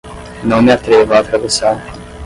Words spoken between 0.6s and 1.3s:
me atrevo a